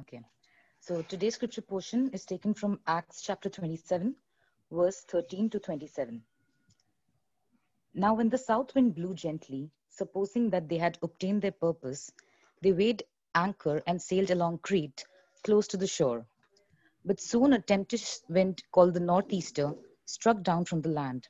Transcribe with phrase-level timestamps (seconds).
[0.00, 0.20] Okay.
[0.80, 4.14] So today's scripture portion is taken from Acts chapter 27,
[4.70, 6.22] verse 13 to 27.
[7.94, 12.10] Now, when the south wind blew gently, supposing that they had obtained their purpose,
[12.60, 13.04] they weighed
[13.34, 15.04] anchor and sailed along Crete,
[15.44, 16.26] close to the shore.
[17.04, 19.74] But soon a tempest wind called the northeaster
[20.06, 21.28] struck down from the land.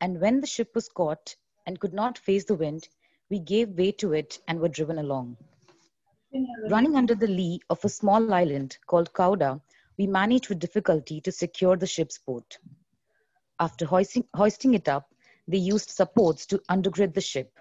[0.00, 2.88] And when the ship was caught and could not face the wind,
[3.30, 5.36] we gave way to it and were driven along.
[6.68, 9.60] Running under the lee of a small island called Cauda,
[9.96, 12.58] we managed with difficulty to secure the ship's boat.
[13.60, 15.14] After hoisting, hoisting it up,
[15.48, 17.58] they used supports to undergird the ship.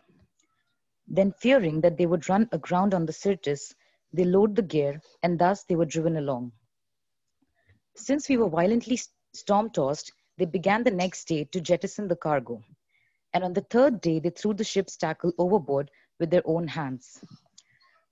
[1.07, 3.75] Then, fearing that they would run aground on the Syrtis,
[4.11, 6.51] they lowered the gear, and thus they were driven along.
[7.95, 8.99] Since we were violently
[9.33, 12.61] storm tossed, they began the next day to jettison the cargo.
[13.33, 17.23] And on the third day, they threw the ship's tackle overboard with their own hands.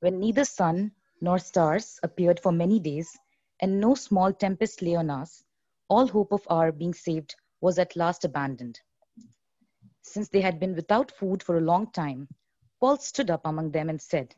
[0.04, 3.18] When neither sun nor stars appeared for many days,
[3.62, 5.46] and no small tempest lay on us,
[5.88, 8.82] all hope of our being saved was at last abandoned.
[10.02, 12.28] Since they had been without food for a long time,
[12.82, 14.36] Paul stood up among them and said,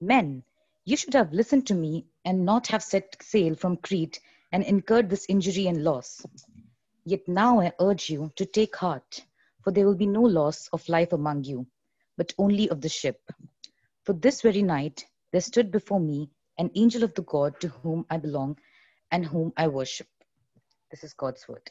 [0.00, 0.44] Men,
[0.84, 4.20] you should have listened to me and not have set sail from Crete
[4.52, 6.24] and incurred this injury and loss.
[7.04, 9.26] Yet now I urge you to take heart,
[9.64, 11.66] for there will be no loss of life among you,
[12.16, 13.18] but only of the ship.
[14.04, 18.04] For this very night there stood before me an angel of the God to whom
[18.10, 18.58] I belong
[19.10, 20.08] and whom I worship.
[20.90, 21.70] This is God's word.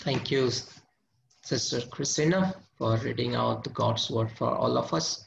[0.00, 0.50] Thank you,
[1.42, 5.26] Sister Christina, for reading out the God's word for all of us.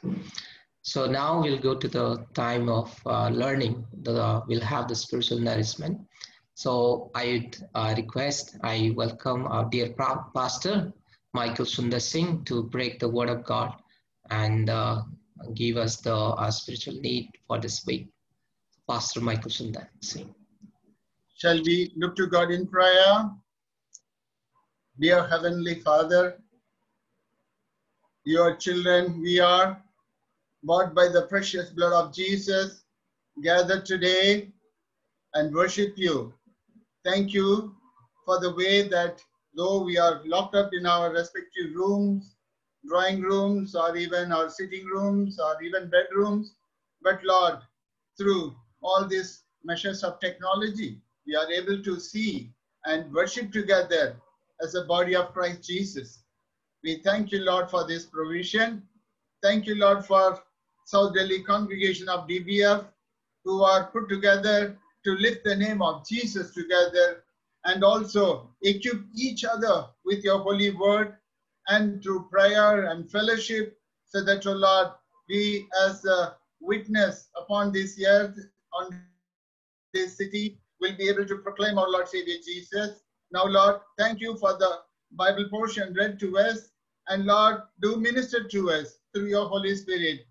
[0.84, 3.86] So now we'll go to the time of uh, learning.
[4.04, 6.00] The, we'll have the spiritual nourishment.
[6.54, 9.94] So I uh, request, I welcome our dear
[10.36, 10.94] pastor,
[11.34, 13.74] Michael Sundersingh, to break the word of God
[14.30, 15.02] and uh,
[15.54, 18.10] give us the uh, spiritual need for this week.
[18.88, 20.34] Pastor Michael Sundar Singh.
[21.38, 23.30] Shall we look to God in prayer?
[25.00, 26.38] Dear Heavenly Father,
[28.25, 29.81] your children we are,
[30.64, 32.84] bought by the precious blood of Jesus,
[33.41, 34.52] gathered today
[35.34, 36.34] and worship you.
[37.03, 37.74] Thank you
[38.25, 39.24] for the way that
[39.56, 42.35] though we are locked up in our respective rooms,
[42.88, 46.53] drawing rooms, or even our sitting rooms, or even bedrooms,
[47.01, 47.59] but Lord,
[48.17, 52.51] through all these measures of technology, we are able to see
[52.85, 54.16] and worship together
[54.61, 56.23] as a body of Christ Jesus.
[56.84, 58.84] We thank you, Lord, for this provision.
[59.44, 60.40] Thank you, Lord, for
[60.85, 62.85] South Delhi congregation of DBF
[63.44, 67.23] who are put together to lift the name of Jesus together
[67.66, 71.16] and also equip each other with your holy word
[71.67, 74.89] and through prayer and fellowship so that, O Lord,
[75.29, 78.38] we as a witness upon this earth,
[78.73, 79.01] on
[79.94, 83.01] this city, will be able to proclaim our Lord Savior Jesus.
[83.31, 84.79] Now, Lord, thank you for the
[85.13, 86.72] Bible portion read to us.
[87.07, 90.22] And Lord, do minister to us through your Holy Spirit.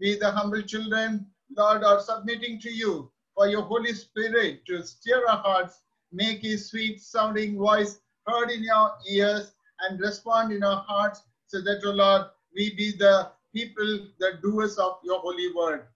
[0.00, 1.26] We, the humble children,
[1.56, 5.80] Lord, are submitting to you for your Holy Spirit to stir our hearts,
[6.12, 11.60] make his sweet sounding voice heard in your ears, and respond in our hearts, so
[11.60, 12.22] that, O oh Lord,
[12.54, 15.86] we be the people, the doers of your holy word.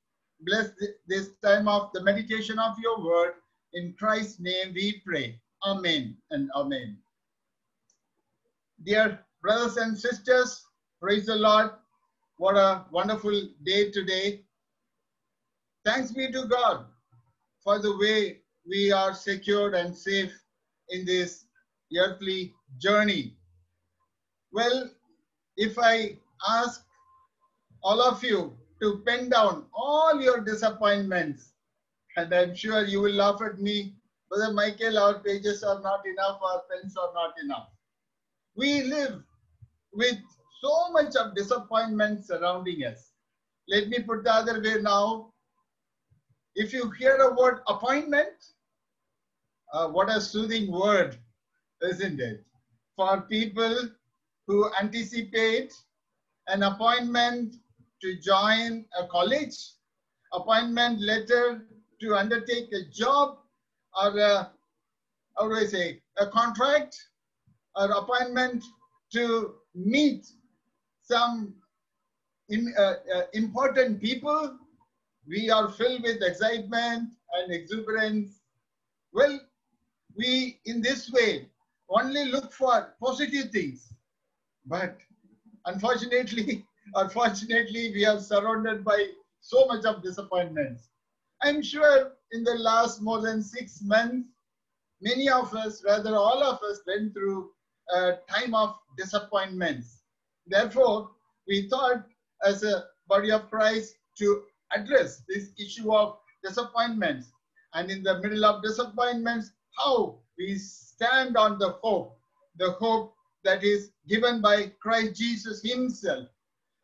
[0.41, 0.71] Bless
[1.07, 3.35] this time of the meditation of your word.
[3.75, 5.39] In Christ's name we pray.
[5.65, 6.99] Amen and amen.
[8.85, 10.65] Dear brothers and sisters,
[11.01, 11.71] praise the Lord.
[12.39, 14.43] What a wonderful day today.
[15.85, 16.87] Thanks be to God
[17.63, 20.33] for the way we are secured and safe
[20.91, 21.45] in this
[21.97, 23.37] earthly journey.
[24.53, 24.91] Well,
[25.57, 26.19] if I
[26.49, 26.83] ask
[27.83, 31.53] all of you to pen down all your disappointments,
[32.17, 33.95] and I'm sure you will laugh at me,
[34.29, 37.69] Brother Michael, our pages are not enough, our pens are not enough.
[38.57, 39.23] We live
[39.93, 40.17] with
[40.61, 43.13] so much of disappointment surrounding us.
[43.69, 45.33] Let me put the other way now.
[46.55, 48.35] If you hear a word appointment,
[49.77, 51.19] uh, what a soothing word,
[51.83, 52.45] isn't it?
[52.97, 53.91] For people
[54.47, 55.75] who anticipate
[56.49, 57.57] an appointment
[58.01, 59.57] to join a college,
[60.33, 61.67] appointment letter
[62.01, 63.39] to undertake a job,
[64.03, 64.51] or a,
[65.37, 66.97] how do I say, a contract
[67.75, 68.65] or appointment
[69.13, 70.27] to meet
[71.03, 71.55] some
[72.49, 74.57] in, uh, uh, important people,
[75.29, 78.41] we are filled with excitement and exuberance.
[79.13, 79.41] Well,
[80.17, 81.49] we in this way
[81.89, 83.93] only look for positive things.
[84.67, 84.97] But
[85.67, 89.09] unfortunately, unfortunately, we are surrounded by
[89.41, 90.89] so much of disappointments.
[91.43, 94.29] I'm sure in the last more than six months,
[95.01, 97.51] many of us, rather all of us, went through
[97.95, 100.03] a time of disappointments.
[100.47, 101.11] Therefore,
[101.47, 102.07] we thought
[102.45, 104.43] as a body of Christ to
[104.73, 107.31] address this issue of disappointments.
[107.75, 112.19] And in the middle of disappointments, how we stand on the hope,
[112.57, 113.15] the hope
[113.45, 116.29] that is given by Christ Jesus Himself.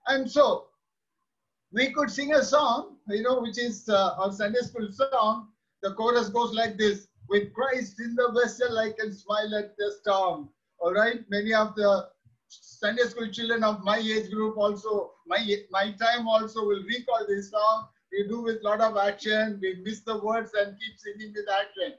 [0.07, 0.67] And so
[1.73, 5.49] we could sing a song, you know, which is uh, our Sunday school song.
[5.83, 9.93] The chorus goes like this With Christ in the vessel, I can smile at the
[10.01, 10.51] storm.
[10.79, 12.09] All right, many of the
[12.49, 15.39] Sunday school children of my age group also, my,
[15.71, 17.89] my time also will recall this song.
[18.13, 19.59] We do with a lot of action.
[19.63, 21.95] We miss the words and keep singing with action.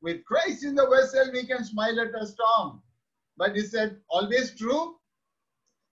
[0.00, 2.82] With Christ in the vessel, we can smile at a storm.
[3.36, 4.96] But is that always true?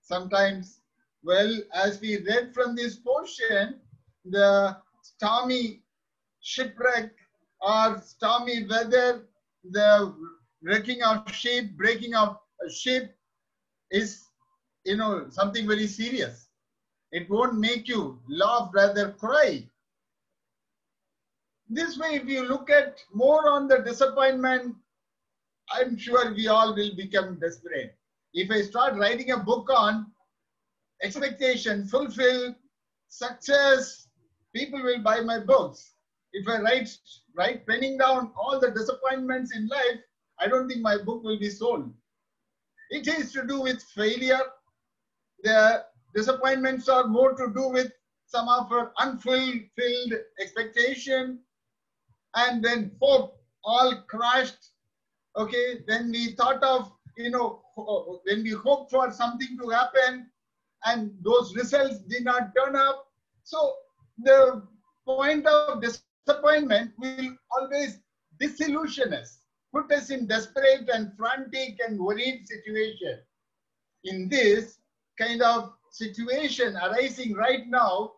[0.00, 0.80] Sometimes
[1.26, 3.80] well, as we read from this portion,
[4.24, 5.82] the stormy
[6.40, 7.10] shipwreck
[7.60, 9.26] or stormy weather,
[9.68, 10.14] the
[10.62, 13.16] wrecking of ship, breaking of a ship
[13.90, 14.24] is,
[14.84, 16.48] you know, something very serious.
[17.10, 19.68] It won't make you laugh, rather cry.
[21.68, 24.76] This way, if you look at more on the disappointment,
[25.70, 27.96] I'm sure we all will become desperate.
[28.34, 30.06] If I start writing a book on
[31.02, 32.54] expectation fulfilled,
[33.08, 34.08] success,
[34.54, 35.94] people will buy my books.
[36.32, 36.88] If I write,
[37.36, 40.00] write penning down all the disappointments in life,
[40.38, 41.92] I don't think my book will be sold.
[42.90, 44.40] It is to do with failure.
[45.42, 45.84] The
[46.14, 47.90] disappointments are more to do with
[48.26, 51.40] some of our unfulfilled expectation.
[52.36, 54.70] And then hope all crashed.
[55.36, 57.62] Okay, then we thought of, you know,
[58.24, 60.30] when we hope for something to happen,
[60.84, 63.08] and those results did not turn up.
[63.42, 63.74] So
[64.18, 64.62] the
[65.04, 67.98] point of disappointment will always
[68.38, 69.40] disillusion us,
[69.74, 73.18] put us in desperate and frantic and worried situation.
[74.04, 74.78] In this
[75.18, 78.12] kind of situation arising right now,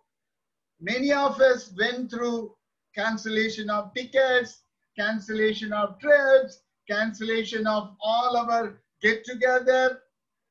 [0.80, 2.54] many of us went through
[2.98, 4.62] cancellation of tickets,
[4.98, 10.00] cancellation of trips, cancellation of all our get together,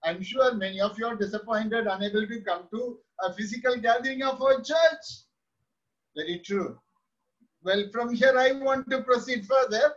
[0.04, 4.42] I'm sure many of you are disappointed, unable to come to a physical gathering of
[4.42, 5.06] our church.
[6.16, 6.80] Very true.
[7.64, 9.96] Well, from here I want to proceed further,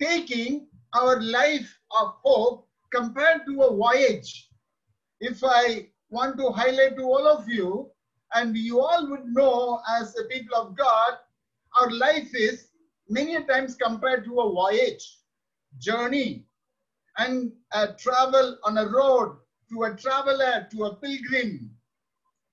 [0.00, 4.48] taking our life of hope compared to a voyage.
[5.20, 7.90] If I want to highlight to all of you,
[8.34, 11.14] and you all would know as the people of God,
[11.76, 12.68] our life is
[13.08, 15.18] many times compared to a voyage,
[15.78, 16.44] journey,
[17.18, 19.36] and a travel on a road
[19.70, 21.70] to a traveler, to a pilgrim.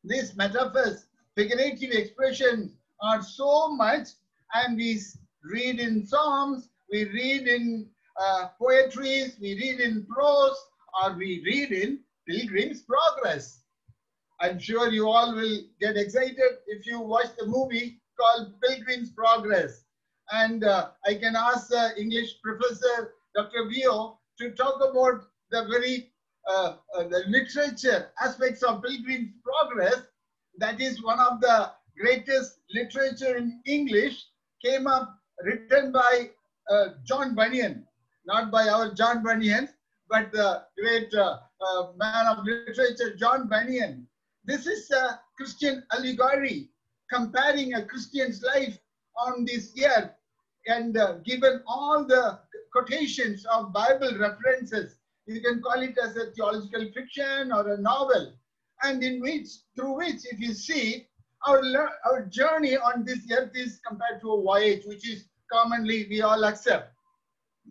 [0.03, 4.09] These metaphors, figurative expressions are so much
[4.53, 4.99] and we
[5.43, 10.57] read in Psalms, we read in uh, we read in prose,
[11.03, 13.61] or we read in Pilgrim's Progress.
[14.39, 19.83] I'm sure you all will get excited if you watch the movie called Pilgrim's Progress.
[20.31, 23.69] And uh, I can ask the English professor, Dr.
[23.69, 26.11] Vio, to talk about the very
[26.49, 30.01] uh, uh, the literature aspects of Pilgrim's Progress.
[30.57, 34.25] That is one of the greatest literature in English.
[34.63, 36.29] Came up written by
[36.69, 37.85] uh, John Bunyan,
[38.25, 39.69] not by our John Bunyan,
[40.09, 44.07] but the great uh, uh, man of literature, John Bunyan.
[44.45, 46.69] This is a Christian allegory
[47.11, 48.77] comparing a Christian's life
[49.17, 50.11] on this earth
[50.67, 52.39] and uh, given all the
[52.71, 54.95] quotations of Bible references.
[55.25, 58.33] You can call it as a theological fiction or a novel,
[58.83, 61.07] and in which, through which, if you see,
[61.45, 61.61] our,
[62.05, 66.43] our journey on this earth is compared to a voyage, which is commonly we all
[66.45, 66.93] accept.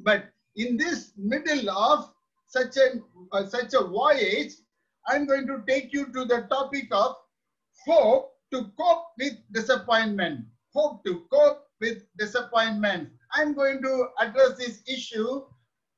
[0.02, 0.24] But
[0.56, 2.10] in this middle of
[2.46, 3.00] such a,
[3.32, 4.52] uh, such a voyage,
[5.08, 7.16] I'm going to take you to the topic of
[7.86, 10.46] hope to cope with disappointment.
[10.72, 13.10] Hope to cope with disappointment.
[13.34, 15.42] I'm going to address this issue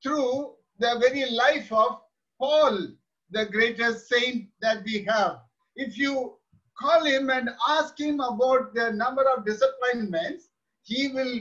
[0.02, 2.00] through the very life of
[2.40, 2.88] Paul,
[3.30, 5.38] the greatest saint that we have.
[5.76, 6.34] If you
[6.80, 10.48] call him and ask him about the number of disappointments,
[10.82, 11.40] he will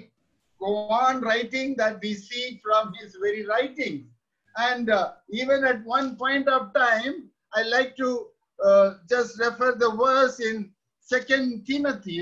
[0.59, 4.05] go on writing that we see from his very writings.
[4.57, 8.27] And uh, even at one point of time, I like to
[8.63, 10.69] uh, just refer the verse in
[11.07, 12.21] Second Timothy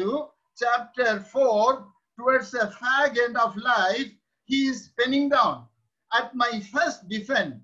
[0.55, 1.87] chapter 4,
[2.19, 4.11] towards the fag end of life,
[4.43, 5.65] he is penning down.
[6.13, 7.55] At my first defense,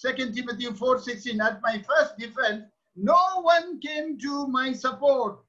[0.00, 2.64] 2 Timothy 4.16, at my first defense,
[2.96, 5.40] no one came to my support.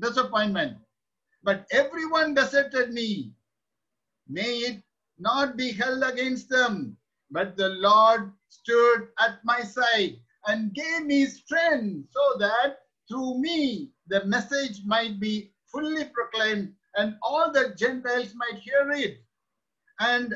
[0.00, 0.76] disappointment.
[1.44, 3.30] But everyone deserted me.
[4.26, 4.82] May it
[5.20, 6.96] not be held against them.
[7.30, 10.18] But the Lord stood at my side
[10.48, 17.16] and gave me strength so that through me the message might be fully proclaimed and
[17.22, 19.24] all the Gentiles might hear it.
[20.00, 20.34] And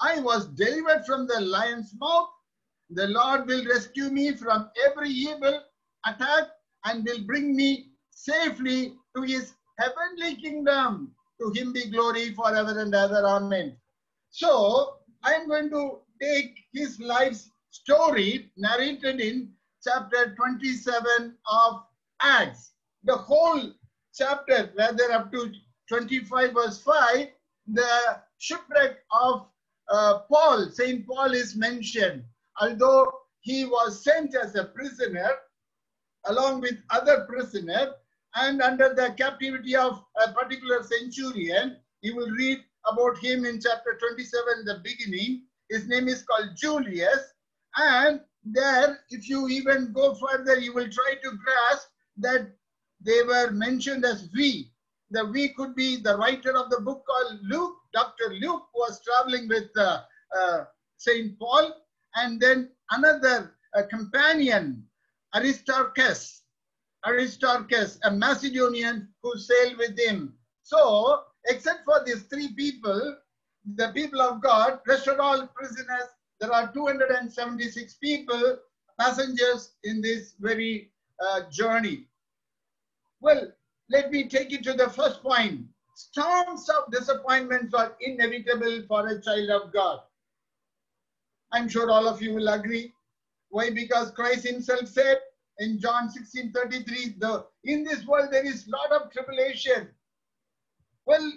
[0.00, 2.28] I was delivered from the lion's mouth.
[2.90, 5.62] The Lord will rescue me from every evil
[6.06, 6.48] attack
[6.84, 11.14] and will bring me safely to his heavenly kingdom.
[11.40, 13.24] To him be glory forever and ever.
[13.26, 13.76] Amen.
[14.30, 19.50] So I'm going to take his life's story narrated in
[19.82, 21.82] chapter 27 of
[23.04, 23.70] The whole
[24.14, 25.52] chapter, rather up to
[25.88, 27.28] 25 verse 5,
[27.66, 29.46] the shipwreck of
[29.90, 31.06] uh, Paul, St.
[31.06, 32.24] Paul is mentioned.
[32.60, 35.28] Although he was sent as a prisoner
[36.24, 37.92] along with other prisoners
[38.36, 43.98] and under the captivity of a particular centurion, you will read about him in chapter
[43.98, 45.42] 27, the beginning.
[45.68, 47.34] His name is called Julius.
[47.76, 52.50] And there, if you even go further, you will try to grasp that
[53.00, 54.70] they were mentioned as we.
[55.10, 57.76] The we could be the writer of the book called Luke.
[57.92, 58.34] Dr.
[58.40, 60.02] Luke was traveling with uh,
[60.36, 60.64] uh,
[60.96, 61.38] St.
[61.38, 61.72] Paul.
[62.16, 64.84] And then another uh, companion,
[65.34, 66.42] Aristarchus.
[67.06, 70.34] Aristarchus, a Macedonian who sailed with him.
[70.62, 73.16] So, except for these three people,
[73.76, 76.08] the people of God, rest are all prisoners.
[76.40, 78.58] There are 276 people,
[78.98, 82.06] passengers in this very uh, journey.
[83.20, 83.52] Well,
[83.90, 85.66] let me take you to the first point.
[85.96, 90.00] Storms of disappointments are inevitable for a child of God.
[91.52, 92.92] I'm sure all of you will agree.
[93.50, 93.70] Why?
[93.70, 95.18] Because Christ himself said
[95.58, 99.88] in John 16, 33, the, in this world there is lot of tribulation.
[101.06, 101.32] Well,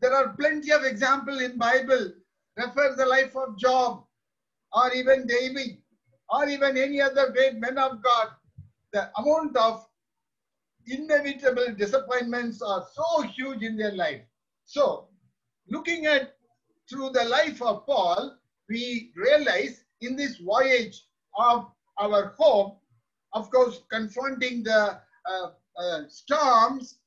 [0.00, 2.12] there are plenty of example in Bible.
[2.56, 4.04] Refer the life of Job
[4.72, 5.78] or even David
[6.30, 8.28] or even any other great men of God.
[8.92, 9.86] The amount of
[10.86, 14.22] inevitable disappointments are so huge in their life.
[14.64, 15.08] So,
[15.68, 16.34] looking at
[16.88, 21.04] through the life of Paul, we realize in this voyage
[21.36, 22.80] of our hope,
[23.34, 26.98] of course, confronting the uh, uh, storms,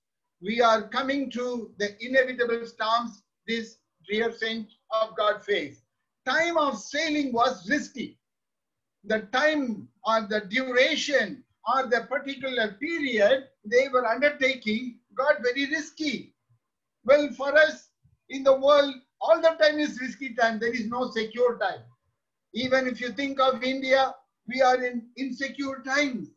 [0.41, 3.77] we are coming to the inevitable storms this
[4.09, 5.81] dear saint of God face.
[6.25, 8.19] Time of sailing was risky.
[9.05, 16.33] The time or the duration or the particular period they were undertaking got very risky.
[17.05, 17.89] Well, for us
[18.29, 20.59] in the world, all the time is risky time.
[20.59, 21.81] There is no secure time.
[22.53, 24.15] Even if you think of India,
[24.47, 26.29] we are in insecure times.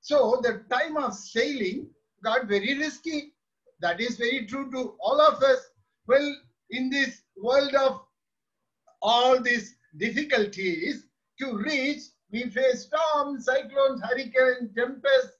[0.00, 1.88] So the time of sailing
[2.24, 3.34] got very risky.
[3.80, 5.70] That is very true to all of us.
[6.06, 6.36] Well,
[6.70, 8.04] in this world of
[9.00, 11.06] all these difficulties,
[11.40, 15.36] to reach, we face storms, cyclones, hurricanes, tempests,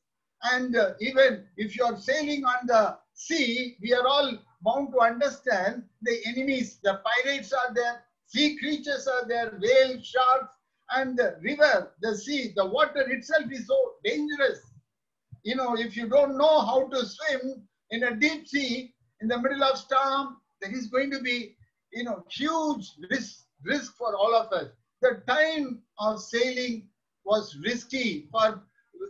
[0.53, 5.01] and uh, even if you are sailing on the sea, we are all bound to
[5.01, 6.79] understand the enemies.
[6.83, 10.55] The pirates are there, sea creatures are there, whales, sharks,
[10.95, 14.61] and the river, the sea, the water itself is so dangerous.
[15.45, 19.39] You know, if you don't know how to swim in a deep sea, in the
[19.39, 21.57] middle of storm, there is going to be,
[21.93, 24.69] you know, huge risk, risk for all of us.
[25.03, 26.89] The time of sailing
[27.25, 28.63] was risky for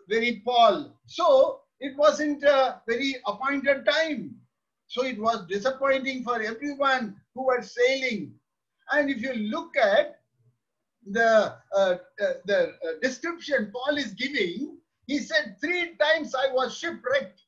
[0.09, 0.97] very Paul.
[1.07, 4.37] So it wasn't a very appointed time.
[4.87, 8.35] So it was disappointing for everyone who were sailing.
[8.91, 10.21] And if you look at
[11.07, 16.77] the, uh, uh, the uh, description Paul is giving, he said, three times I was
[16.77, 17.41] shipwrecked.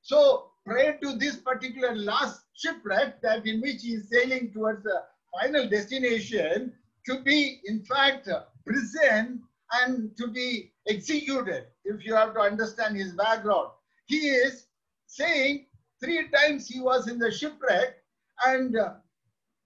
[0.00, 5.02] So prior to this particular last shipwreck that in which he is sailing towards the
[5.40, 6.72] final destination,
[7.06, 8.28] to be in fact
[8.64, 9.42] prison
[9.82, 13.70] and to be executed, if you have to understand his background.
[14.06, 14.66] He is
[15.06, 15.66] saying
[16.02, 17.96] three times he was in the shipwreck
[18.44, 18.94] and uh,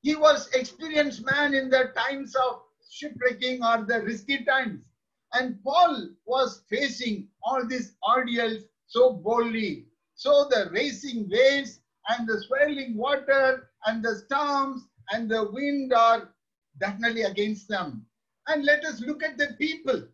[0.02, 4.84] he was experienced man in the times of shipwrecking or the risky times.
[5.32, 9.86] And Paul was facing all these ordeals so boldly.
[10.14, 16.30] So the racing waves and the swirling water and the storms and the wind are
[16.78, 18.06] definitely against them.
[18.48, 20.06] And let us look at the people.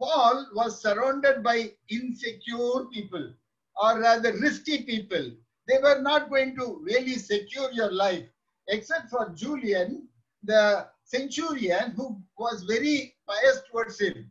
[0.00, 3.32] Paul was surrounded by insecure people,
[3.82, 5.32] or rather risky people.
[5.66, 8.24] They were not going to really secure your life,
[8.68, 10.08] except for Julian,
[10.44, 14.30] the centurion, who was very pious towards him.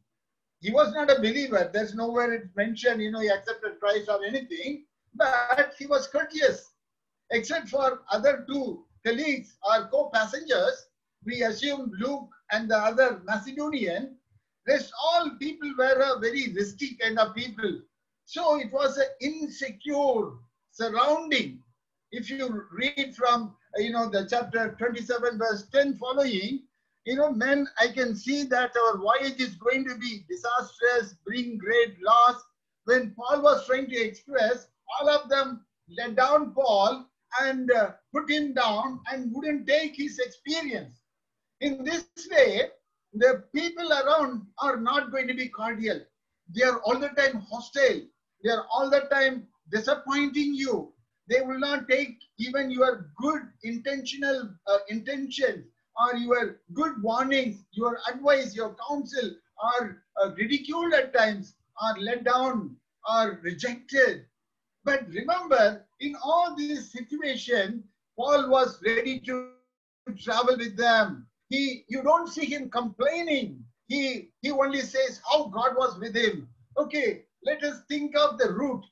[0.62, 1.70] He was not a believer.
[1.72, 4.86] There's nowhere it's mentioned, you know, he accepted Christ or anything.
[5.18, 6.72] but he was courteous.
[7.32, 10.87] Except for other two colleagues or co-passengers,
[11.26, 14.18] we assumed Luke and the other Macedonian,
[14.68, 17.82] rest all people were a very risky kind of people.
[18.26, 20.32] So it was an insecure
[20.72, 21.64] surrounding.
[22.12, 26.64] If you read from, you know, the chapter 27, verse 10 following,
[27.06, 31.58] you know, men, I can see that our voyage is going to be disastrous, bring
[31.58, 32.44] great loss.
[32.84, 34.68] When Paul was trying to express,
[35.00, 35.66] all of them
[35.98, 37.08] let down Paul
[37.42, 41.02] and uh, put him down and wouldn't take his experience.
[41.62, 42.70] In this way,
[43.14, 46.00] the people around are not going to be cordial.
[46.56, 48.02] They are all the time hostile.
[48.44, 50.94] They are all the time disappointing you.
[51.30, 55.66] They will not take even your good intentional uh, intentions
[56.00, 62.24] or your good warnings, your advice, your counsel are uh, ridiculed at times, are let
[62.24, 62.76] down,
[63.08, 64.26] are rejected.
[64.86, 67.84] But remember, in all these situations,
[68.16, 69.52] Paul was ready to
[70.20, 71.28] travel with them.
[71.50, 73.64] He, you don't see him complaining.
[73.88, 76.50] He, he only says how God was with him.
[76.78, 78.86] Okay, let us think of the route.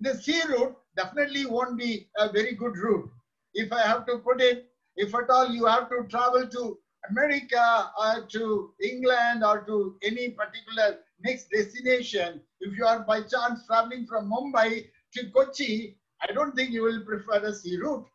[0.00, 3.10] The sea route definitely won't be a very good route.
[3.54, 7.90] If I have to put it, if at all you have to travel to America
[7.98, 14.06] or to England or to any particular next destination, if you are by chance traveling
[14.06, 18.06] from Mumbai to Kochi, I don't think you will prefer a sea route.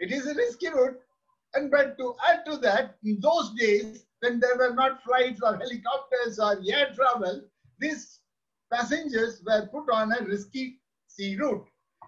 [0.00, 1.00] It is a risky route.
[1.54, 5.56] And but to add to that, in those days, when there were not flights or
[5.56, 7.42] helicopters or air travel,
[7.78, 8.20] these
[8.72, 11.66] passengers were put on a risky sea route.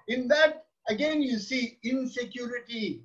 [0.08, 3.04] In that, again, you see insecurity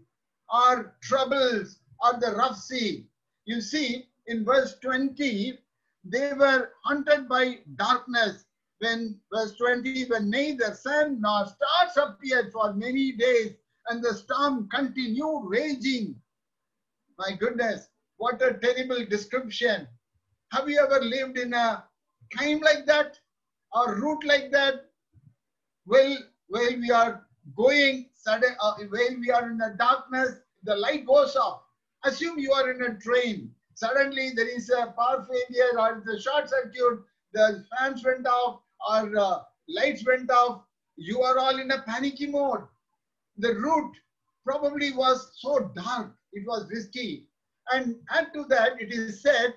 [0.52, 3.08] or troubles or the rough sea.
[3.46, 5.60] You see, in verse 20,
[6.04, 8.46] they were hunted by darkness.
[8.80, 13.54] When verse 20, when neither sun nor stars appeared for many days,
[13.88, 16.21] and the storm continued raging.
[17.22, 17.88] My goodness,
[18.18, 19.88] what a terrible description.
[20.54, 21.84] Have you ever lived in a
[22.36, 23.20] time like that
[23.74, 24.88] or route like that?
[25.86, 30.32] Well, while we are going, sudden, uh, while we are in the darkness,
[30.64, 31.62] the light goes off.
[32.06, 33.54] Assume you are in a train.
[33.76, 37.02] Suddenly there is a power failure or the short circuit,
[37.34, 40.64] the fans went off or uh, lights went off.
[40.98, 42.64] You are all in a panicky mode.
[43.38, 43.96] The route
[44.44, 47.28] probably was so dark, it was risky.
[47.72, 49.56] And add to that, it is said,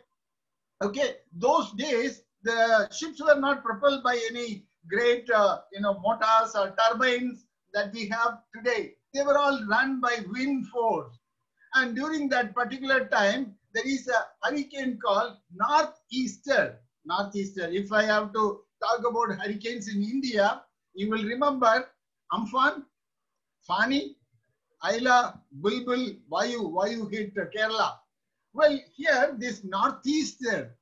[0.83, 6.55] okay, those days the ships were not propelled by any great, uh, you know, motors
[6.55, 8.95] or turbines that we have today.
[9.15, 11.19] They were all run by wind force.
[11.75, 16.79] And during that particular time, there is a hurricane called Northeaster.
[17.05, 17.69] Northeaster.
[17.69, 20.63] If I have to talk about hurricanes in India,
[20.95, 21.89] you will remember
[22.33, 22.85] Amphan,
[23.67, 24.17] Fani,
[24.85, 27.95] Aila, Bulbul, Vayu, Vayu hit Kerala.
[28.53, 30.77] Well, here this Northeaster,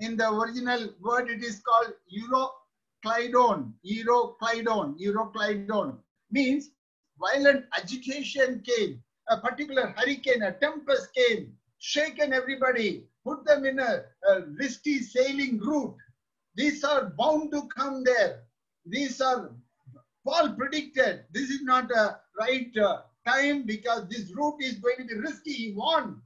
[0.00, 5.98] in the original word, it is called Euroclydon, Euroclydon, Euroclydon,
[6.30, 6.70] means
[7.18, 14.04] violent agitation came, a particular hurricane, a tempest came, shaken everybody, put them in a,
[14.30, 15.96] a risky sailing route.
[16.54, 18.44] These are bound to come there.
[18.86, 19.50] These are,
[20.26, 25.04] all predicted, this is not a right uh, time because this route is going to
[25.04, 26.16] be risky, he warned.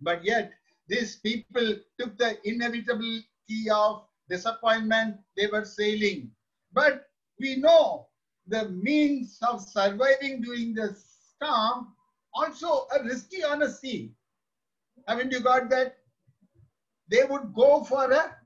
[0.00, 0.52] But yet,
[0.88, 6.30] these people took the inevitability of disappointment, they were sailing.
[6.72, 8.08] But we know
[8.46, 11.88] the means of surviving during the storm
[12.34, 14.12] also a risky on a sea.
[15.08, 15.96] Haven't you got that?
[17.08, 18.36] They would go for a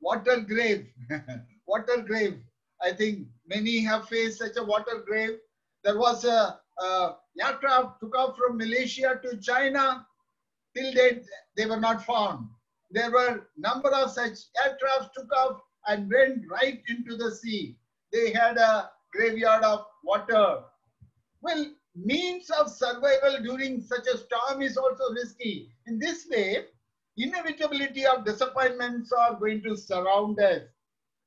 [0.00, 0.86] water grave.
[1.66, 2.38] water grave.
[2.82, 5.38] I think many have faced such a water grave.
[5.84, 10.06] There was a, Uh, a aircraft took off from Malaysia to China.
[10.76, 11.24] Till date,
[11.56, 12.48] they were not found.
[12.90, 17.76] There were number of such aircrafts took off and went right into the sea.
[18.12, 20.62] They had a graveyard of water.
[21.40, 25.70] Well, means of survival during such a storm is also risky.
[25.86, 26.66] In this way,
[27.16, 30.62] inevitability of disappointments are going to surround us.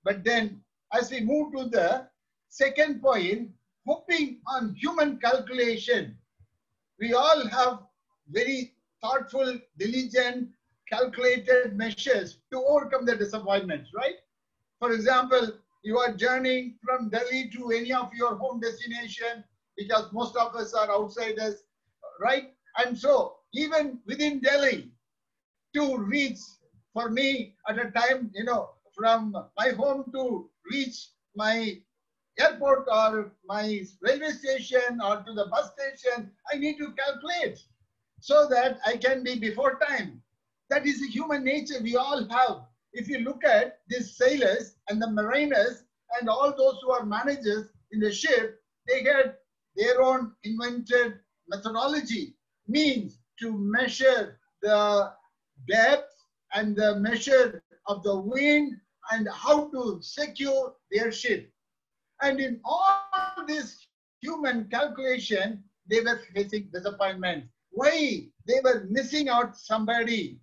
[0.03, 0.61] But then,
[0.93, 2.07] as we move to the
[2.49, 3.51] second point,
[3.87, 6.17] hoping on human calculation,
[6.99, 7.79] we all have
[8.29, 10.49] very thoughtful, diligent,
[10.89, 14.15] calculated measures to overcome the disappointments, right?
[14.79, 19.43] For example, you are journeying from Delhi to any of your home destination
[19.77, 21.63] because most of us are outsiders,
[22.19, 22.53] right?
[22.77, 24.91] And so even within Delhi,
[25.73, 26.39] to reach
[26.93, 31.81] for me at a time, you know, from my home to reach my
[32.41, 37.59] airport or my railway station or to the bus station, I need to calculate
[38.19, 40.21] so that I can be before time.
[40.69, 42.57] That is the human nature we all have.
[42.93, 45.83] If you look at these sailors and the mariners
[46.19, 49.35] and all those who are managers in the ship, they had
[49.75, 52.35] their own invented methodology,
[52.67, 55.11] means to measure the
[55.67, 56.13] depth
[56.53, 58.79] and the measure of the wind
[59.11, 61.51] and how to secure their ship.
[62.21, 63.87] And in all this
[64.21, 67.45] human calculation, they were facing disappointment.
[67.71, 68.27] Why?
[68.47, 70.39] They were missing out somebody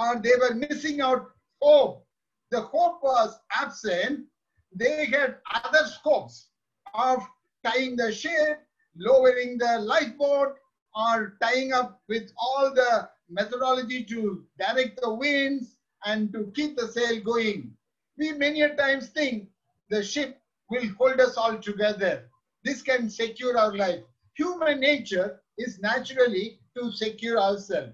[0.00, 2.06] or they were missing out hope.
[2.50, 4.26] The hope was absent.
[4.74, 6.48] They had other scopes
[6.94, 7.22] of
[7.64, 8.62] tying the ship,
[8.96, 10.56] lowering the lifeboat,
[10.94, 16.88] or tying up with all the methodology to direct the winds and to keep the
[16.88, 17.72] sail going.
[18.18, 19.48] We many a times think
[19.90, 20.39] the ship
[20.70, 22.28] will hold us all together.
[22.64, 24.02] This can secure our life.
[24.36, 27.92] Human nature is naturally to secure ourselves.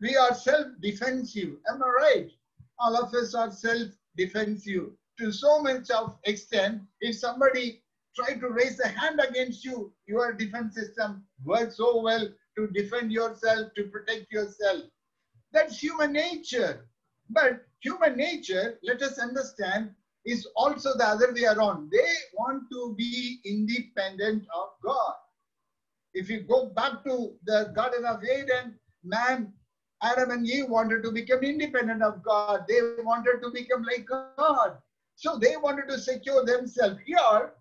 [0.00, 1.56] We are self-defensive.
[1.68, 2.30] Am I right?
[2.78, 4.90] All of us are self-defensive.
[5.18, 7.82] To so much of extent, if somebody
[8.16, 13.12] try to raise a hand against you, your defense system works so well to defend
[13.12, 14.84] yourself, to protect yourself.
[15.52, 16.88] That's human nature.
[17.28, 21.90] But human nature, let us understand, is also the other way around.
[21.90, 25.14] They want to be independent of God.
[26.14, 29.52] If you go back to the Garden of Eden, man,
[30.02, 32.64] Adam and Eve wanted to become independent of God.
[32.68, 34.06] They wanted to become like
[34.36, 34.78] God.
[35.16, 36.98] So they wanted to secure themselves.
[37.04, 37.52] Here,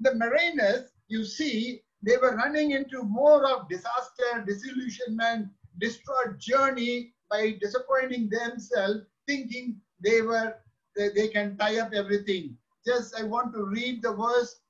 [0.00, 7.58] the mariners, you see, they were running into more of disaster, disillusionment, distraught journey by
[7.60, 10.54] disappointing themselves, thinking they were
[10.98, 12.56] they, they can tie up everything.
[12.84, 14.60] Just I want to read the verse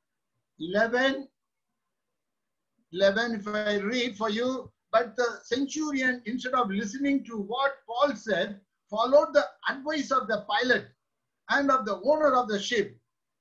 [0.61, 1.27] 11.
[2.93, 8.15] 11, if I read for you, but the centurion, instead of listening to what Paul
[8.17, 10.87] said, followed the advice of the pilot
[11.51, 12.97] and of the owner of the ship,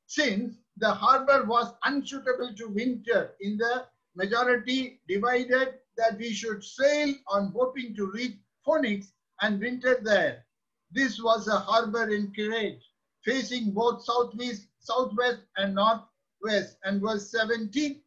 [0.07, 7.13] since the harbor was unsuitable to winter in the majority divided that we should sail
[7.29, 10.46] on hoping to reach Phoenix and winter there.
[10.91, 12.81] This was a harbor in Crete,
[13.23, 16.77] facing both southwest, southwest and northwest.
[16.83, 18.01] And verse 17,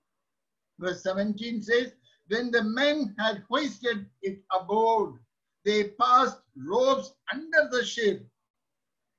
[0.78, 1.92] verse 17 says,
[2.28, 5.14] when the men had hoisted it aboard,
[5.64, 8.26] they passed ropes under the ship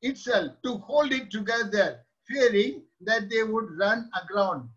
[0.01, 4.69] itself to hold it together, fearing that they would run aground.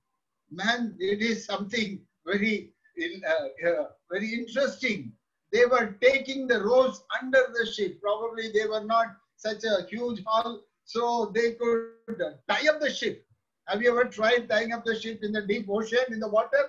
[0.50, 5.12] Man, it is something very, uh, uh, very interesting.
[5.54, 8.00] They were taking the ropes under the ship.
[8.02, 12.18] Probably they were not such a huge hull, so they could
[12.50, 13.24] tie up the ship.
[13.68, 16.64] Have you ever tried tying up the ship in the deep ocean, in the water?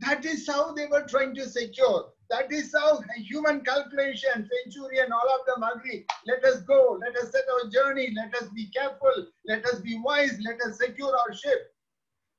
[0.00, 2.06] That is how they were trying to secure.
[2.28, 6.04] That is how human calculation, centurion, all of them agree.
[6.26, 6.98] Let us go.
[7.00, 8.12] Let us set our journey.
[8.16, 9.26] Let us be careful.
[9.46, 10.36] Let us be wise.
[10.44, 11.72] Let us secure our ship.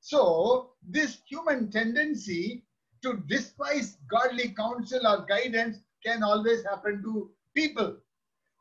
[0.00, 2.64] So, this human tendency
[3.02, 7.96] to despise godly counsel or guidance can always happen to people.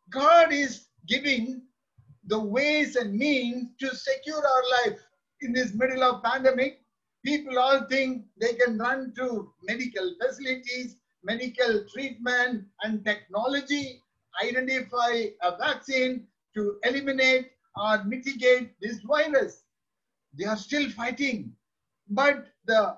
[0.09, 1.61] God is giving
[2.25, 4.99] the ways and means to secure our life
[5.41, 6.81] in this middle of pandemic.
[7.25, 14.01] People all think they can run to medical facilities, medical treatment and technology,
[14.43, 19.63] identify a vaccine to eliminate or mitigate this virus.
[20.37, 21.53] They are still fighting.
[22.09, 22.97] But the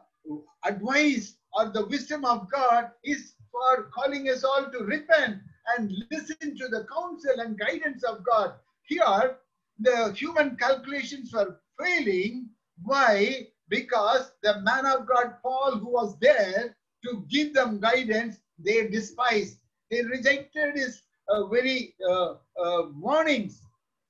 [0.64, 5.42] advice or the wisdom of God is for calling us all to repent
[5.78, 8.54] and listen to the counsel and guidance of God.
[8.84, 9.38] Here,
[9.80, 12.50] the human calculations were failing.
[12.84, 13.48] Why?
[13.70, 19.58] Because the man of God, Paul, who was there to give them guidance, they despised.
[19.90, 23.62] They rejected his uh, very uh, uh, warnings.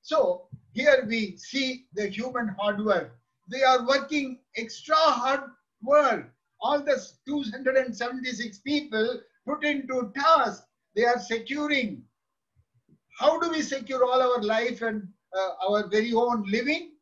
[0.02, 3.18] So here we see the human hard work.
[3.48, 5.42] They are working extra hard
[5.82, 6.32] work.
[6.60, 10.64] All the 276 people put into task,
[10.94, 12.04] they are securing.
[13.18, 16.92] How do we secure all our life and uh, our very own living?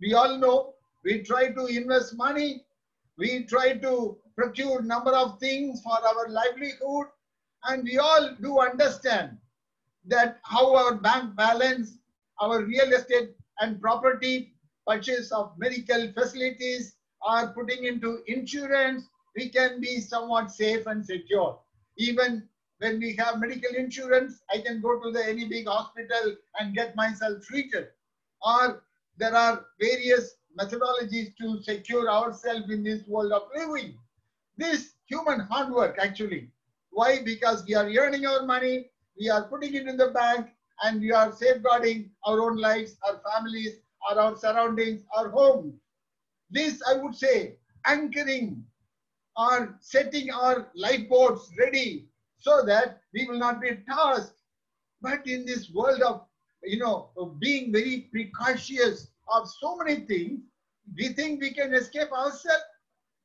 [0.00, 2.64] We all know we try to invest money,
[3.18, 7.06] we try to procure number of things for our livelihood,
[7.68, 9.38] and we all do understand
[10.06, 11.98] that how our bank balance,
[12.40, 14.54] our real estate and property
[14.86, 21.58] purchase of medical facilities are putting into insurance, we can be somewhat safe and secure.
[21.96, 26.74] Even when we have medical insurance, I can go to the any big hospital and
[26.74, 27.88] get myself treated.
[28.42, 28.82] Or
[29.16, 33.94] there are various methodologies to secure ourselves in this world of living.
[34.56, 36.50] This human hard work, actually.
[36.90, 37.22] Why?
[37.24, 40.48] Because we are earning our money, we are putting it in the bank,
[40.82, 45.80] and we are safeguarding our own lives, our families, or our surroundings, our home.
[46.54, 48.64] This, I would say, anchoring
[49.36, 52.06] or setting our lifeboats ready
[52.38, 54.32] so that we will not be tossed.
[55.02, 56.22] But in this world of,
[56.62, 60.40] you know, of being very precautious of so many things,
[60.96, 62.62] we think we can escape ourselves.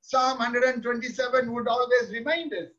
[0.02, 2.70] Psalm 127 would always remind us,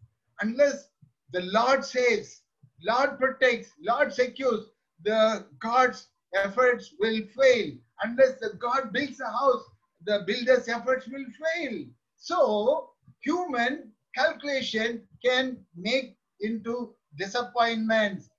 [0.40, 0.88] unless
[1.32, 2.42] the Lord saves,
[2.82, 4.64] Lord protects, Lord secures,
[5.04, 7.72] the God's efforts will fail.
[8.02, 9.64] Unless the God builds a house,
[10.04, 11.84] the builder's efforts will fail.
[12.16, 18.30] So human calculation can make into disappointments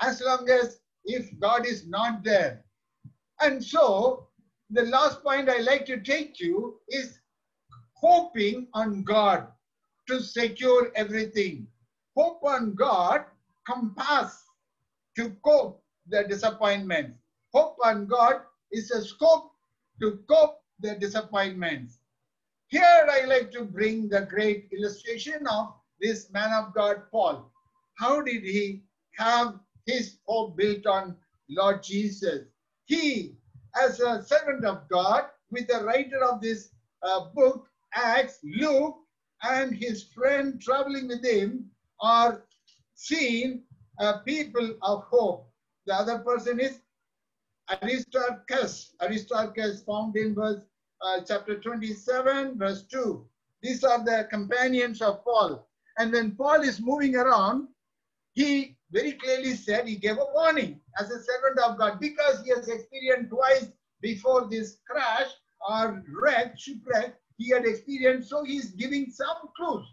[0.00, 2.64] as long as if God is not there.
[3.40, 4.28] And so
[4.70, 7.18] the last point I like to take you is
[7.94, 9.48] hoping on God
[10.08, 11.66] to secure everything.
[12.16, 13.24] Hope on God
[13.66, 14.44] compass
[15.16, 17.18] to cope the disappointments.
[17.52, 18.42] Hope on God
[18.72, 19.52] is a scope
[20.00, 21.98] to cope the disappointments.
[22.68, 27.50] Here I like to bring the great illustration of this man of God, Paul.
[27.98, 28.84] How did he
[29.16, 31.16] have his hope built on
[31.48, 32.46] Lord Jesus?
[32.84, 33.36] He,
[33.80, 36.70] as a servant of God, with the writer of this
[37.02, 38.96] uh, book, Acts, Luke,
[39.42, 42.44] and his friend traveling with him, are
[42.94, 43.64] seen
[43.98, 45.50] uh, people of hope.
[45.86, 46.80] The other person is
[47.70, 48.94] Aristarchus.
[49.00, 50.62] Aristarchus found in verse
[51.02, 53.24] uh, chapter 27, verse 2.
[53.62, 55.66] These are the companions of Paul.
[55.98, 57.68] And when Paul is moving around,
[58.32, 62.50] he very clearly said he gave a warning as a servant of God because he
[62.50, 63.68] has experienced twice
[64.00, 65.28] before this crash
[65.68, 68.30] or wreck, shipwreck, he had experienced.
[68.30, 69.86] So he's giving some clues.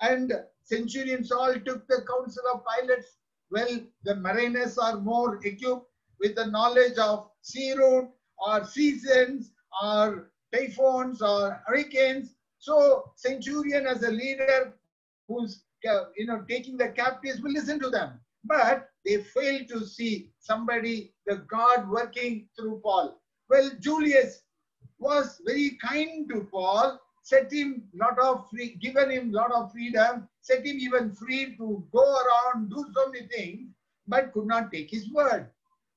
[0.00, 0.32] And
[0.64, 3.16] centurions all took the counsel of pilots.
[3.50, 5.86] Well, the mariners are more equipped
[6.20, 12.34] with the knowledge of sea route or seasons or typhoons or hurricanes.
[12.58, 14.74] So centurion as a leader
[15.28, 15.64] who's
[16.16, 18.20] you know taking the captives will listen to them.
[18.44, 23.20] But they fail to see somebody, the God working through Paul.
[23.48, 24.42] Well, Julius
[24.98, 30.28] was very kind to Paul, set him lot of free, given him lot of freedom,
[30.40, 33.68] set him even free to go around, do so many things,
[34.06, 35.48] but could not take his word.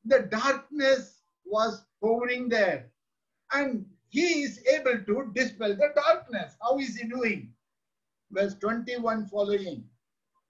[0.06, 2.93] The darkness was hovering there
[3.54, 6.56] and he is able to dispel the darkness.
[6.62, 7.54] How is he doing?
[8.32, 9.86] Verse 21 following.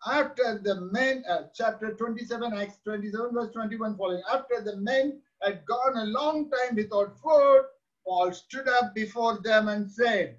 [0.05, 4.23] After the men, uh, chapter 27, Acts 27, verse 21 following.
[4.31, 7.63] After the men had gone a long time without food,
[8.05, 10.37] Paul stood up before them and said,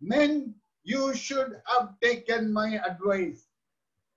[0.00, 3.46] Men, you should have taken my advice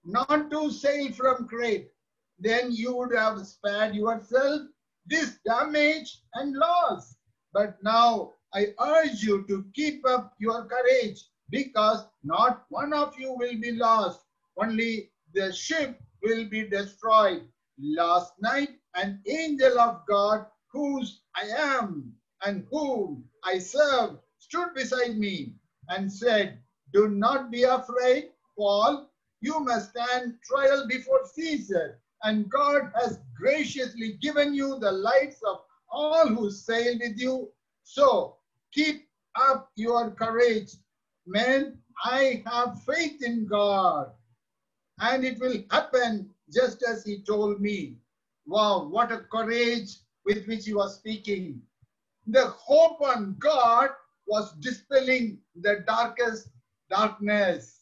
[0.06, 1.92] not to sail from Crete.
[2.40, 4.62] Then you would have spared yourself
[5.06, 7.16] this damage and loss.
[7.56, 13.32] But now I urge you to keep up your courage because not one of you
[13.32, 14.20] will be lost,
[14.58, 17.48] only the ship will be destroyed.
[17.80, 22.14] Last night, an angel of God, whose I am
[22.46, 25.56] and whom I serve, stood beside me
[25.88, 26.60] and said,
[26.92, 29.10] Do not be afraid, Paul.
[29.40, 35.65] You must stand trial before Caesar, and God has graciously given you the lives of
[35.96, 37.50] all who sail with you.
[37.84, 38.36] So
[38.74, 40.74] keep up your courage.
[41.26, 44.12] Men, I have faith in God.
[45.00, 47.96] And it will happen just as he told me.
[48.46, 51.62] Wow, what a courage with which he was speaking.
[52.28, 53.90] The hope on God
[54.28, 56.50] was dispelling the darkest
[56.90, 57.82] darkness.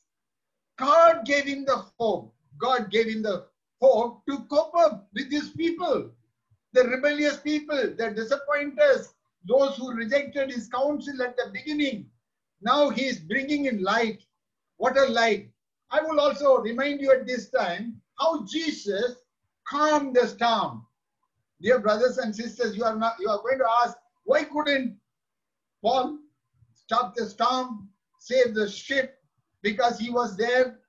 [0.78, 2.34] God gave him the hope.
[2.58, 3.47] God gave him the
[3.82, 6.12] hope to cope up with his people
[6.73, 9.13] the rebellious people, the disappointers,
[9.47, 12.09] those who rejected his counsel at the beginning.
[12.62, 14.23] Now he is bringing in light.
[14.77, 15.49] What a light.
[15.91, 19.17] I will also remind you at this time how Jesus
[19.67, 20.86] calmed the storm.
[21.62, 24.97] Dear brothers and sisters, you are not you are going to ask, why couldn't
[25.81, 26.17] Paul
[26.73, 29.19] stop the storm, save the ship?
[29.62, 30.79] Because he was there.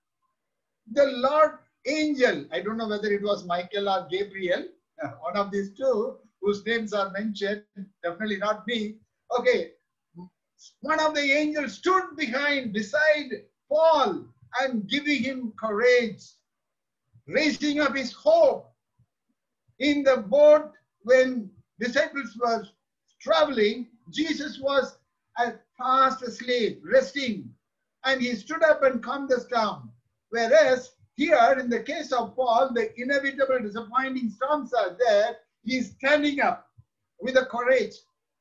[0.92, 4.64] The Lord angel, I don't know whether it was Michael or Gabriel,
[5.20, 7.62] one of these two whose names are mentioned,
[8.02, 8.96] definitely not me.
[9.38, 9.70] Okay,
[10.80, 13.30] one of the angels stood behind, beside
[13.68, 14.26] Paul
[14.60, 16.22] and giving him courage,
[17.26, 18.70] raising up his hope.
[19.80, 20.70] In the boat,
[21.02, 22.64] when disciples were
[23.20, 24.96] traveling, Jesus was
[25.76, 27.52] fast asleep, resting,
[28.04, 29.90] and he stood up and calmed the storm.
[30.30, 35.36] Whereas here, in the case of Paul, the inevitable disappointing storms are there.
[35.62, 36.68] He's standing up
[37.20, 37.94] with the courage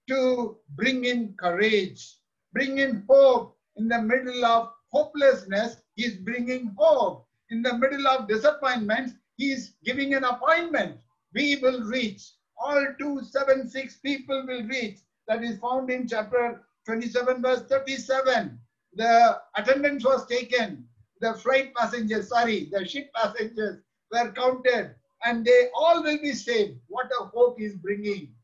[0.10, 2.18] to bring in courage,
[2.52, 5.78] bring in hope in the middle of hopelessness.
[5.96, 7.28] He's bringing hope.
[7.50, 10.98] In the middle of disappointment, he's giving an appointment.
[11.34, 12.32] We will reach.
[12.58, 15.00] All 276 people will reach.
[15.28, 18.60] That is found in chapter 27, verse 37.
[18.96, 20.88] The attendance was taken.
[21.24, 23.80] The freight passengers, sorry, the ship passengers
[24.12, 26.82] were counted and they all will be saved.
[26.90, 28.36] What a hope is bringing.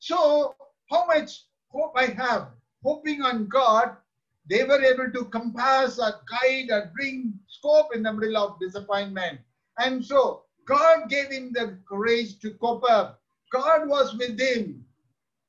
[0.00, 0.56] So,
[0.90, 2.48] how much hope I have?
[2.82, 3.96] Hoping on God,
[4.50, 9.38] they were able to compass or guide or bring scope in the middle of disappointment.
[9.78, 13.20] And so, God gave him the courage to cope up.
[13.52, 14.84] God was with him.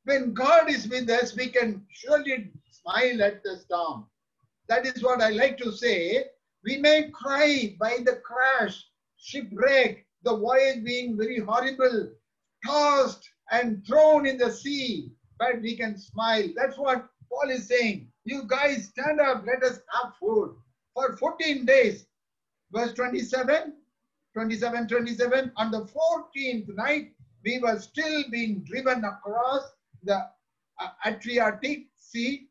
[0.04, 4.06] When God is with us, we can surely smile at the storm.
[4.68, 6.26] That is what I like to say.
[6.68, 12.12] We may cry by the crash, shipwreck, the voyage being very horrible,
[12.66, 16.50] tossed and thrown in the sea, but we can smile.
[16.58, 18.12] That's what Paul is saying.
[18.26, 20.58] You guys stand up, let us have food.
[20.94, 22.06] For 14 days,
[22.74, 23.72] verse 27,
[24.34, 27.14] 27, 27, on the 14th night,
[27.46, 29.72] we were still being driven across
[30.04, 30.18] the
[30.82, 32.50] uh, Adriatic Sea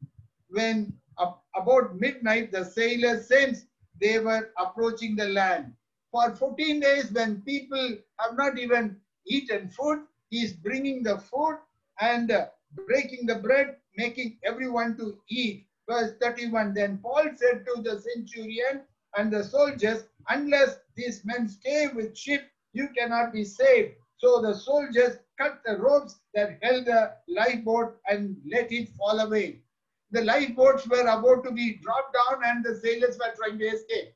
[0.49, 3.67] when uh, about midnight the sailors sensed
[4.01, 5.75] they were approaching the land.
[6.13, 11.59] For 14 days when people have not even eaten food, he is bringing the food
[12.01, 15.67] and uh, breaking the bread, making everyone to eat.
[15.89, 18.83] Verse 31, then Paul said to the centurion
[19.17, 23.95] and the soldiers, unless these men stay with ship, you cannot be saved.
[24.19, 29.61] So the soldiers cut the ropes that held the lifeboat and let it fall away.
[30.13, 34.15] The lifeboats were about to be dropped down and the sailors were trying to escape.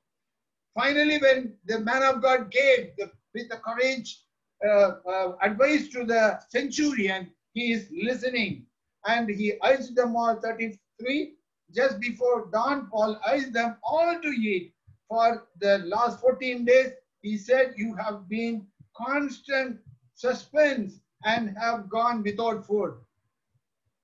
[0.74, 4.24] Finally, when the man of God gave the, with the courage
[4.64, 8.66] uh, uh, advice to the centurion, he is listening.
[9.06, 11.34] And he urged them all 33
[11.74, 14.74] just before dawn paul urged them all to eat.
[15.08, 19.78] For the last 14 days he said you have been constant
[20.14, 22.94] suspense and have gone without food.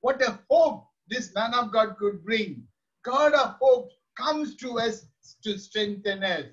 [0.00, 2.62] What a hope this man of god could bring
[3.04, 5.06] god of hope comes to us
[5.42, 6.46] to strengthen us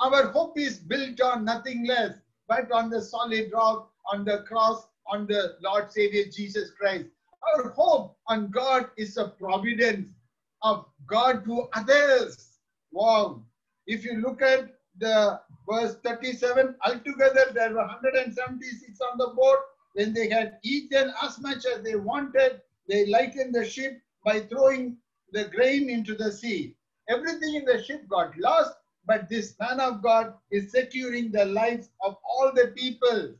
[0.00, 2.14] our hope is built on nothing less
[2.48, 7.06] but on the solid rock on the cross on the Lord Savior Jesus Christ.
[7.56, 10.08] Our hope on God is a providence
[10.62, 12.58] of God to others.
[12.92, 13.42] Wow.
[13.86, 19.58] If you look at the verse 37, altogether there were 176 on the boat.
[19.94, 22.60] When they had eaten as much as they wanted,
[22.90, 24.96] they lightened the ship by throwing
[25.32, 26.74] the grain into the sea.
[27.08, 28.72] Everything in the ship got lost,
[29.06, 33.34] but this man of God is securing the lives of all the people.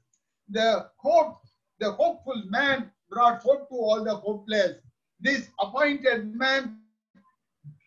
[0.48, 1.40] The hope
[1.80, 4.76] the hopeful man brought hope to all the hopeless.
[5.18, 6.78] This appointed man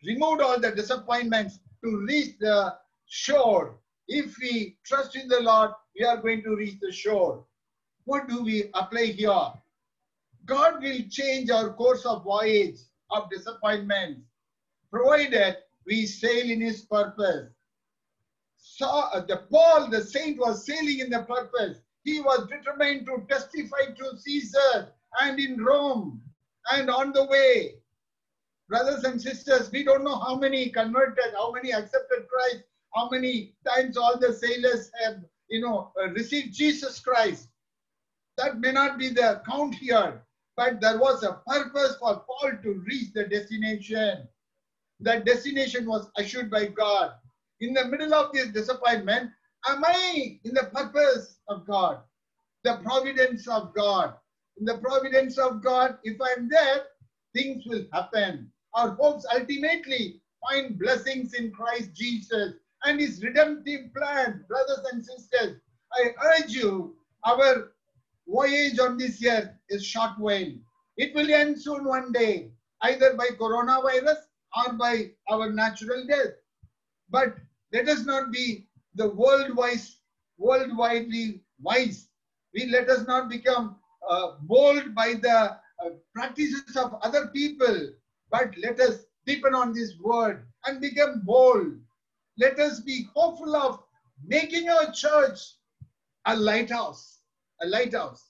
[0.06, 2.76] removed all the disappointments to reach the
[3.08, 3.78] shore.
[4.08, 7.46] If we trust in the Lord, we are going to reach the shore.
[8.06, 9.54] What do we apply here?
[10.46, 12.80] God will change our course of voyage
[13.12, 14.22] of disappointments,
[14.92, 17.50] provided we sail in his purpose.
[18.58, 21.80] So uh, the Paul, the saint, was sailing in the purpose.
[22.04, 24.90] He was determined to testify to Caesar
[25.22, 26.22] and in Rome
[26.72, 27.76] and on the way.
[28.68, 32.64] Brothers and sisters, we don't know how many converted, how many accepted Christ,
[32.96, 35.18] how many times all the sailors have,
[35.50, 37.50] you know, uh, received Jesus Christ.
[38.38, 40.24] That may not be the count here,
[40.58, 44.28] but there was a purpose for Paul to reach the destination.
[45.00, 47.12] That destination was assured by God.
[47.62, 49.32] In the middle of this disappointment,
[49.68, 52.02] Am I in the purpose of God?
[52.64, 54.16] The providence of God.
[54.58, 56.84] In the providence of God, if I'm there,
[57.34, 58.52] things will happen.
[58.76, 64.44] Our hopes ultimately find blessings in Christ Jesus and his redemptive plan.
[64.48, 65.58] Brothers and sisters,
[65.94, 66.96] I urge you,
[67.26, 67.73] our
[68.28, 70.52] voyage on this earth is short while.
[70.98, 72.52] It will end soon one day,
[72.82, 74.18] either by coronavirus
[74.58, 76.34] or by our natural death.
[77.10, 77.36] But
[77.72, 79.82] let us not be the worldwide,
[80.40, 82.08] worldwidely wise.
[82.54, 87.94] We let us not become uh, bold by the uh, practices of other people,
[88.30, 91.74] but let us deepen on this word and become bold.
[92.38, 93.84] Let us be hopeful of
[94.26, 95.40] making our church
[96.26, 97.13] a lighthouse,
[97.64, 98.30] a lighthouse.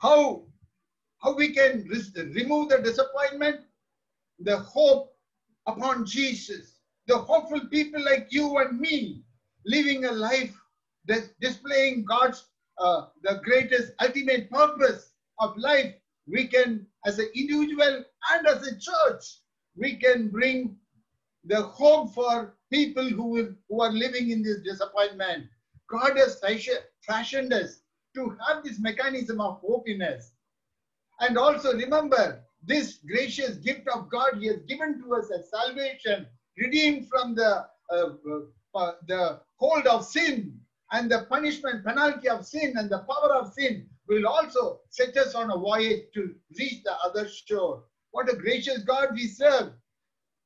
[0.00, 0.42] How,
[1.22, 1.86] how we can
[2.34, 3.60] remove the disappointment,
[4.38, 5.16] the hope
[5.66, 9.22] upon Jesus, the hopeful people like you and me,
[9.66, 10.54] living a life
[11.06, 12.44] that displaying God's
[12.78, 15.94] uh, the greatest ultimate purpose of life.
[16.26, 18.02] We can, as an individual
[18.32, 19.24] and as a church,
[19.76, 20.76] we can bring
[21.44, 25.44] the hope for people who, will, who are living in this disappointment.
[25.88, 26.40] God has
[27.06, 27.83] fashioned us
[28.14, 30.32] to have this mechanism of us.
[31.20, 36.26] And also remember, this gracious gift of God He has given to us as salvation,
[36.56, 38.40] redeemed from the, uh, uh,
[38.74, 40.58] uh, the hold of sin
[40.92, 45.34] and the punishment, penalty of sin and the power of sin will also set us
[45.34, 47.84] on a voyage to reach the other shore.
[48.12, 49.72] What a gracious God we serve.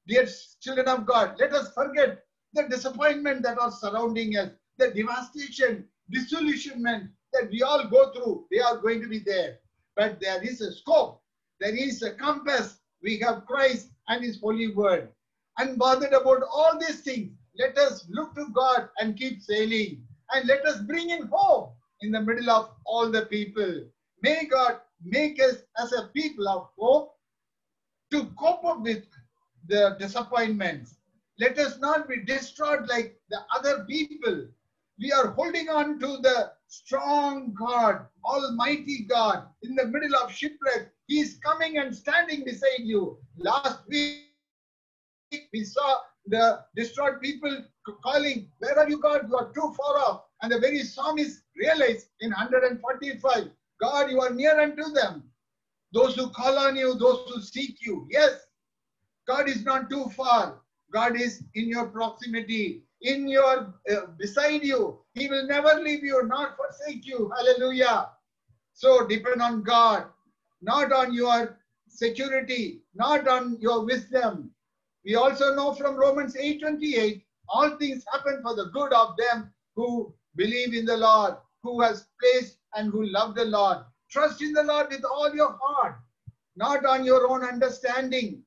[0.07, 0.27] Dear
[0.61, 7.11] children of God, let us forget the disappointment that was surrounding us, the devastation, disillusionment
[7.33, 8.47] that we all go through.
[8.51, 9.59] They are going to be there.
[9.97, 11.21] But there is a scope,
[11.61, 12.79] there is a compass.
[13.03, 15.09] We have Christ and His holy word.
[15.61, 20.05] Unbothered about all these things, let us look to God and keep sailing.
[20.33, 23.85] And let us bring in hope in the middle of all the people.
[24.23, 27.15] May God make us as a people of hope
[28.11, 29.05] to cope up with
[29.69, 30.97] the disappointments.
[31.39, 34.47] Let us not be distraught like the other people.
[34.99, 40.93] We are holding on to the strong God, Almighty God, in the middle of shipwreck.
[41.07, 43.19] He is coming and standing beside you.
[43.39, 44.25] Last week,
[45.53, 45.97] we saw
[46.27, 47.65] the distraught people
[48.05, 49.27] calling, Where are you, God?
[49.29, 50.25] You are too far off.
[50.43, 53.51] And the very psalmist realized in 145,
[53.81, 55.25] God, you are near unto them.
[55.93, 58.07] Those who call on you, those who seek you.
[58.11, 58.33] Yes,
[59.27, 60.61] God is not too far.
[60.93, 64.99] God is in your proximity, in your uh, beside you.
[65.15, 67.31] He will never leave you, not forsake you.
[67.37, 68.11] Hallelujah.
[68.75, 70.07] So depend on God,
[70.63, 74.51] not on your security, not on your wisdom.
[75.05, 80.15] We also know from Romans 8:28, all things happen for the good of them who
[80.37, 83.79] believe in the Lord, who has placed and who love the Lord.
[84.11, 85.99] Trust in the Lord with all your heart,
[86.57, 88.43] not on your own understanding.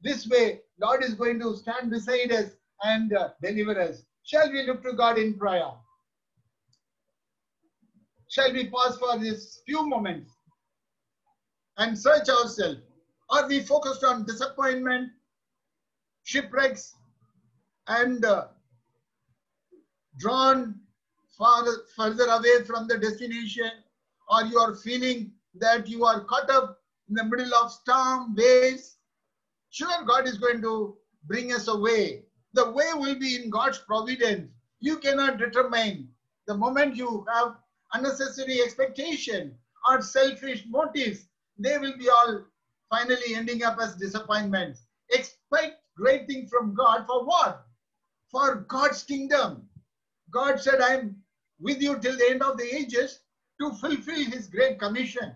[0.00, 2.50] This way, Lord is going to stand beside us
[2.82, 4.02] and uh, deliver us.
[4.24, 5.70] Shall we look to God in prayer?
[8.28, 10.32] Shall we pause for this few moments
[11.78, 12.80] and search ourselves?
[13.30, 15.10] Are we focused on disappointment,
[16.24, 16.94] shipwrecks,
[17.88, 18.46] and uh,
[20.18, 20.80] drawn
[21.38, 21.64] far
[21.96, 23.70] further away from the destination,
[24.28, 28.96] or you are feeling that you are caught up in the middle of storm, waves,
[29.70, 32.25] Sure, God is going to bring us a way.
[32.52, 34.50] The way will be in God's providence.
[34.80, 36.08] You cannot determine
[36.46, 37.56] the moment you have
[37.92, 39.56] unnecessary expectation
[39.88, 41.28] or selfish motives,
[41.58, 42.44] they will be all
[42.90, 44.82] finally ending up as disappointments.
[45.10, 47.66] Expect great things from God for what?
[48.30, 49.68] For God's kingdom.
[50.30, 51.16] God said, I'm
[51.60, 53.20] with you till the end of the ages
[53.60, 55.34] to fulfill his great commission.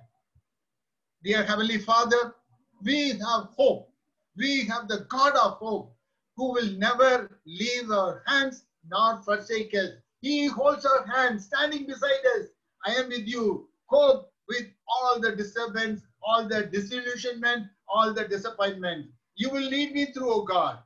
[1.22, 2.34] Dear Heavenly Father,
[2.82, 3.90] we have hope
[4.36, 5.94] we have the God of hope
[6.40, 9.90] who will never leave our hands nor forsake us.
[10.22, 12.46] He holds our hands, standing beside us.
[12.86, 13.68] I am with you.
[13.90, 19.10] Cope with all the disturbance, all the disillusionment, all the disappointment.
[19.36, 20.78] You will lead me through, O God.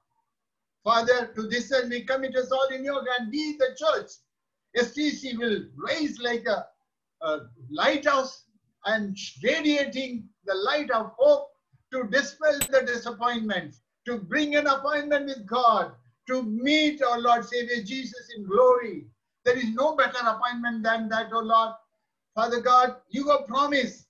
[0.83, 3.31] Father, to this end we commit us all in your hand.
[3.31, 4.11] Be the church.
[4.77, 6.67] STC will rise like a,
[7.25, 7.39] a
[7.71, 8.43] lighthouse
[8.87, 11.51] and radiating the light of hope
[11.93, 15.93] to dispel the disappointments, to bring an appointment with God,
[16.29, 19.07] to meet our Lord Savior Jesus in glory.
[19.45, 21.75] There is no better appointment than that, O Lord.
[22.35, 24.07] Father God, you have promised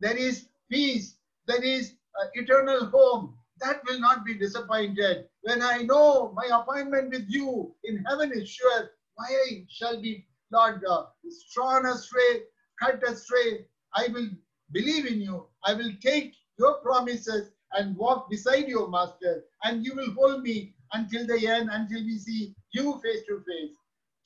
[0.00, 1.16] there is peace,
[1.46, 3.34] there is uh, eternal home.
[3.60, 5.26] That will not be disappointed.
[5.42, 10.82] When I know my appointment with you in heaven is sure, why shall be, Lord,
[10.88, 12.42] uh, strong astray,
[12.80, 13.64] cut astray.
[13.94, 14.28] I will
[14.72, 15.46] believe in you.
[15.64, 20.74] I will take your promises and walk beside your master, and you will hold me
[20.92, 23.76] until the end, until we see you face to face.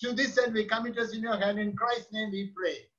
[0.03, 1.59] To this end, we commit us in your hand.
[1.59, 2.90] In Christ's name we pray.